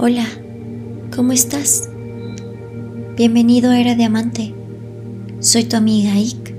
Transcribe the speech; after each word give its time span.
Hola, 0.00 0.28
¿cómo 1.12 1.32
estás? 1.32 1.88
Bienvenido 3.16 3.72
a 3.72 3.80
Era 3.80 3.96
Diamante. 3.96 4.54
Soy 5.40 5.64
tu 5.64 5.74
amiga 5.74 6.12
Ike. 6.12 6.54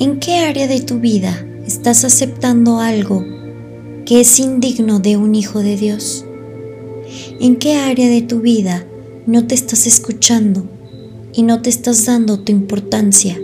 ¿En 0.00 0.20
qué 0.20 0.36
área 0.40 0.68
de 0.68 0.82
tu 0.82 1.00
vida 1.00 1.46
estás 1.66 2.04
aceptando 2.04 2.80
algo 2.80 3.24
que 4.04 4.20
es 4.20 4.38
indigno 4.38 5.00
de 5.00 5.16
un 5.16 5.34
hijo 5.34 5.60
de 5.60 5.78
Dios? 5.78 6.26
¿En 7.40 7.56
qué 7.56 7.76
área 7.76 8.10
de 8.10 8.20
tu 8.20 8.40
vida 8.40 8.86
no 9.24 9.46
te 9.46 9.54
estás 9.54 9.86
escuchando 9.86 10.66
y 11.32 11.42
no 11.42 11.62
te 11.62 11.70
estás 11.70 12.04
dando 12.04 12.40
tu 12.40 12.52
importancia 12.52 13.40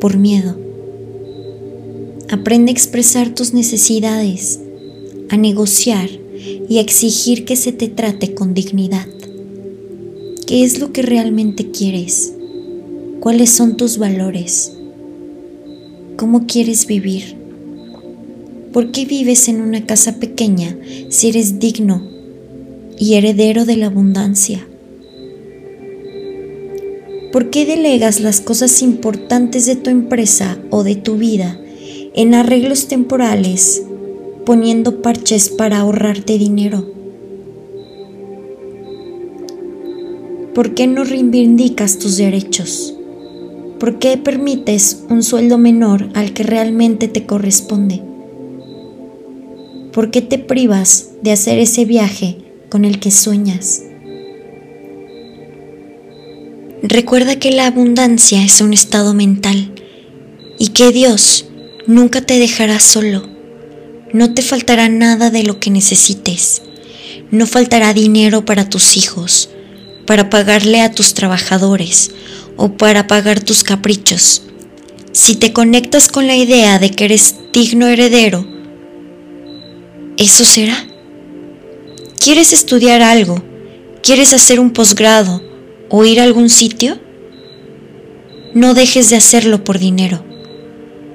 por 0.00 0.16
miedo? 0.16 0.58
Aprende 2.30 2.70
a 2.70 2.72
expresar 2.72 3.28
tus 3.34 3.52
necesidades, 3.52 4.58
a 5.28 5.36
negociar 5.36 6.21
y 6.68 6.78
exigir 6.78 7.44
que 7.44 7.56
se 7.56 7.72
te 7.72 7.88
trate 7.88 8.34
con 8.34 8.54
dignidad. 8.54 9.06
¿Qué 10.46 10.64
es 10.64 10.80
lo 10.80 10.92
que 10.92 11.02
realmente 11.02 11.70
quieres? 11.70 12.32
¿Cuáles 13.20 13.50
son 13.50 13.76
tus 13.76 13.98
valores? 13.98 14.72
¿Cómo 16.16 16.46
quieres 16.46 16.86
vivir? 16.86 17.36
¿Por 18.72 18.90
qué 18.90 19.04
vives 19.04 19.48
en 19.48 19.60
una 19.60 19.86
casa 19.86 20.18
pequeña 20.18 20.76
si 21.08 21.28
eres 21.28 21.58
digno 21.58 22.08
y 22.98 23.14
heredero 23.14 23.64
de 23.64 23.76
la 23.76 23.86
abundancia? 23.86 24.66
¿Por 27.32 27.50
qué 27.50 27.64
delegas 27.64 28.20
las 28.20 28.40
cosas 28.40 28.82
importantes 28.82 29.66
de 29.66 29.76
tu 29.76 29.90
empresa 29.90 30.58
o 30.70 30.84
de 30.84 30.96
tu 30.96 31.16
vida 31.16 31.58
en 32.14 32.34
arreglos 32.34 32.88
temporales, 32.88 33.82
poniendo 34.44 35.02
parches 35.02 35.48
para 35.48 35.78
ahorrarte 35.78 36.38
dinero? 36.38 36.90
¿Por 40.54 40.74
qué 40.74 40.86
no 40.86 41.04
reivindicas 41.04 41.98
tus 41.98 42.16
derechos? 42.16 42.94
¿Por 43.78 43.98
qué 43.98 44.16
permites 44.18 45.04
un 45.08 45.22
sueldo 45.22 45.58
menor 45.58 46.08
al 46.14 46.32
que 46.34 46.42
realmente 46.42 47.08
te 47.08 47.26
corresponde? 47.26 48.02
¿Por 49.92 50.10
qué 50.10 50.22
te 50.22 50.38
privas 50.38 51.10
de 51.22 51.32
hacer 51.32 51.58
ese 51.58 51.84
viaje 51.84 52.36
con 52.70 52.84
el 52.84 53.00
que 53.00 53.10
sueñas? 53.10 53.82
Recuerda 56.82 57.36
que 57.36 57.52
la 57.52 57.66
abundancia 57.66 58.44
es 58.44 58.60
un 58.60 58.72
estado 58.72 59.14
mental 59.14 59.72
y 60.58 60.68
que 60.68 60.92
Dios 60.92 61.46
Nunca 61.86 62.20
te 62.20 62.38
dejarás 62.38 62.84
solo. 62.84 63.31
No 64.12 64.34
te 64.34 64.42
faltará 64.42 64.90
nada 64.90 65.30
de 65.30 65.42
lo 65.42 65.58
que 65.58 65.70
necesites. 65.70 66.60
No 67.30 67.46
faltará 67.46 67.94
dinero 67.94 68.44
para 68.44 68.68
tus 68.68 68.98
hijos, 68.98 69.48
para 70.06 70.28
pagarle 70.28 70.82
a 70.82 70.92
tus 70.92 71.14
trabajadores 71.14 72.10
o 72.58 72.76
para 72.76 73.06
pagar 73.06 73.40
tus 73.40 73.62
caprichos. 73.62 74.42
Si 75.12 75.36
te 75.36 75.54
conectas 75.54 76.08
con 76.08 76.26
la 76.26 76.36
idea 76.36 76.78
de 76.78 76.90
que 76.90 77.06
eres 77.06 77.36
digno 77.54 77.86
heredero, 77.86 78.46
eso 80.18 80.44
será. 80.44 80.86
¿Quieres 82.18 82.52
estudiar 82.52 83.00
algo? 83.00 83.42
¿Quieres 84.02 84.34
hacer 84.34 84.60
un 84.60 84.72
posgrado 84.72 85.42
o 85.88 86.04
ir 86.04 86.20
a 86.20 86.24
algún 86.24 86.50
sitio? 86.50 87.00
No 88.52 88.74
dejes 88.74 89.08
de 89.08 89.16
hacerlo 89.16 89.64
por 89.64 89.78
dinero. 89.78 90.22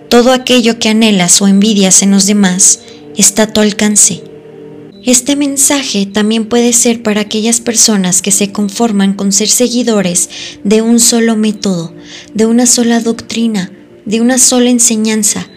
Todo 0.09 0.31
aquello 0.31 0.79
que 0.79 0.89
anhelas 0.89 1.41
o 1.41 1.47
envidias 1.47 2.01
en 2.01 2.11
los 2.11 2.25
demás 2.25 2.79
está 3.17 3.43
a 3.43 3.53
tu 3.53 3.59
alcance. 3.59 4.23
Este 5.03 5.35
mensaje 5.35 6.05
también 6.05 6.45
puede 6.45 6.73
ser 6.73 7.01
para 7.01 7.21
aquellas 7.21 7.61
personas 7.61 8.21
que 8.21 8.31
se 8.31 8.51
conforman 8.51 9.13
con 9.13 9.31
ser 9.31 9.47
seguidores 9.47 10.29
de 10.63 10.81
un 10.81 10.99
solo 10.99 11.35
método, 11.35 11.93
de 12.33 12.45
una 12.45 12.65
sola 12.65 12.99
doctrina, 12.99 13.71
de 14.05 14.21
una 14.21 14.37
sola 14.37 14.69
enseñanza, 14.69 15.47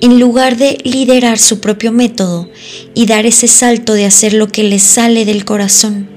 en 0.00 0.20
lugar 0.20 0.56
de 0.56 0.78
liderar 0.84 1.38
su 1.38 1.60
propio 1.60 1.92
método 1.92 2.50
y 2.94 3.06
dar 3.06 3.26
ese 3.26 3.48
salto 3.48 3.94
de 3.94 4.06
hacer 4.06 4.34
lo 4.34 4.48
que 4.48 4.62
les 4.62 4.82
sale 4.82 5.24
del 5.24 5.44
corazón. 5.44 6.08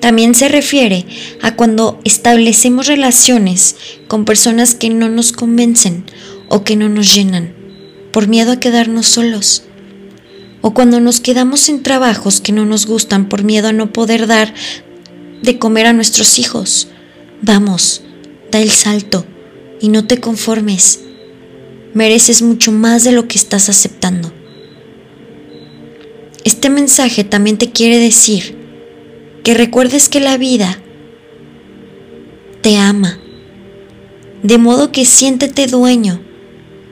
También 0.00 0.34
se 0.34 0.48
refiere 0.48 1.06
a 1.42 1.54
cuando 1.54 2.00
establecemos 2.04 2.88
relaciones 2.88 3.76
con 4.08 4.24
personas 4.24 4.74
que 4.74 4.90
no 4.90 5.08
nos 5.08 5.30
convencen 5.30 6.04
o 6.48 6.64
que 6.64 6.74
no 6.74 6.88
nos 6.88 7.14
llenan, 7.14 7.61
por 8.12 8.28
miedo 8.28 8.52
a 8.52 8.60
quedarnos 8.60 9.06
solos. 9.06 9.64
O 10.60 10.74
cuando 10.74 11.00
nos 11.00 11.20
quedamos 11.20 11.68
en 11.68 11.82
trabajos 11.82 12.40
que 12.40 12.52
no 12.52 12.64
nos 12.64 12.86
gustan 12.86 13.28
por 13.28 13.42
miedo 13.42 13.68
a 13.68 13.72
no 13.72 13.92
poder 13.92 14.26
dar 14.26 14.54
de 15.42 15.58
comer 15.58 15.86
a 15.86 15.92
nuestros 15.92 16.38
hijos. 16.38 16.88
Vamos, 17.40 18.02
da 18.52 18.60
el 18.60 18.70
salto 18.70 19.26
y 19.80 19.88
no 19.88 20.06
te 20.06 20.20
conformes. 20.20 21.00
Mereces 21.94 22.42
mucho 22.42 22.70
más 22.70 23.02
de 23.02 23.12
lo 23.12 23.26
que 23.26 23.38
estás 23.38 23.68
aceptando. 23.68 24.32
Este 26.44 26.70
mensaje 26.70 27.24
también 27.24 27.58
te 27.58 27.72
quiere 27.72 27.98
decir 27.98 28.56
que 29.42 29.54
recuerdes 29.54 30.08
que 30.08 30.20
la 30.20 30.36
vida 30.36 30.80
te 32.62 32.76
ama, 32.76 33.18
de 34.42 34.58
modo 34.58 34.92
que 34.92 35.04
siéntete 35.04 35.66
dueño 35.66 36.20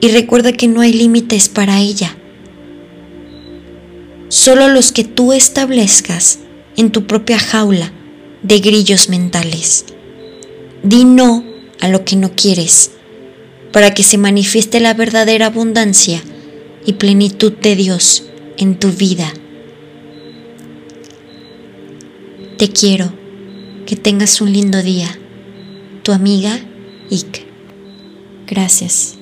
y 0.01 0.09
recuerda 0.09 0.53
que 0.53 0.69
no 0.69 0.81
hay 0.81 0.93
límites 0.93 1.49
para 1.49 1.81
ella. 1.81 2.17
Solo 4.29 4.69
los 4.69 4.93
que 4.93 5.05
tú 5.05 5.33
establezcas 5.33 6.39
en 6.77 6.93
tu 6.93 7.07
propia 7.07 7.39
jaula 7.39 7.93
de 8.43 8.61
grillos 8.61 9.09
mentales. 9.09 9.85
Di 10.83 11.05
no 11.05 11.45
a 11.81 11.89
lo 11.89 12.05
que 12.05 12.17
no 12.17 12.33
quieres, 12.35 12.93
para 13.73 13.93
que 13.93 14.03
se 14.03 14.19
manifieste 14.19 14.81
la 14.81 14.95
verdadera 14.95 15.47
abundancia 15.47 16.23
y 16.87 16.95
plenitud 16.95 17.53
de 17.53 17.77
Dios 17.77 18.25
en 18.57 18.79
tu 18.79 18.91
vida. 18.91 19.33
Te 22.57 22.69
quiero, 22.69 23.13
que 23.87 23.97
tengas 23.97 24.41
un 24.41 24.53
lindo 24.53 24.83
día. 24.83 25.09
Tu 26.03 26.13
amiga 26.13 26.59
Ike. 27.11 27.47
Gracias. 28.47 29.20